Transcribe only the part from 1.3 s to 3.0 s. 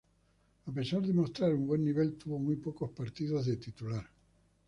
un buen nivel, tuvo muy pocos